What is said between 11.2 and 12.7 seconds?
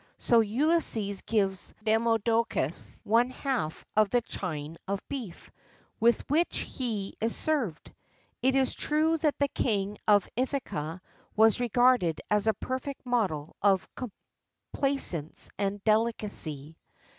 was regarded as a